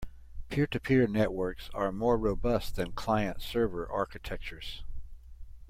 Peer-to-peer 0.49 1.05
networks 1.05 1.69
are 1.75 1.91
more 1.91 2.17
robust 2.17 2.75
than 2.75 2.91
client-server 2.91 3.87
architectures. 3.91 4.83